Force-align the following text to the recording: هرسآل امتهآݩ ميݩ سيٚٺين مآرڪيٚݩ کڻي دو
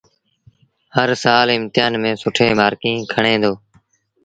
هرسآل 0.95 1.47
امتهآݩ 1.57 1.99
ميݩ 2.01 2.19
سيٚٺين 2.21 2.51
مآرڪيٚݩ 2.59 3.07
کڻي 3.11 3.35
دو 3.41 3.53